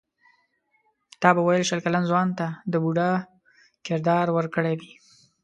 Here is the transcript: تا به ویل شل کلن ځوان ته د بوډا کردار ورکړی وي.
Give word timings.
تا 1.21 1.29
به 1.35 1.41
ویل 1.47 1.63
شل 1.69 1.79
کلن 1.85 2.03
ځوان 2.09 2.27
ته 2.37 2.47
د 2.71 2.73
بوډا 2.83 3.11
کردار 3.85 4.27
ورکړی 4.31 4.73
وي. 4.79 4.91